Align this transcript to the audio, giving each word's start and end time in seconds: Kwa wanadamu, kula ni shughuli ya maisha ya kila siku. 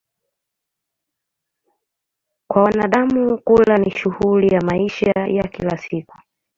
Kwa 2.47 2.63
wanadamu, 2.63 3.37
kula 3.37 3.77
ni 3.77 3.91
shughuli 3.91 4.47
ya 4.53 4.61
maisha 4.61 5.11
ya 5.27 5.47
kila 5.47 5.77
siku. 5.77 6.17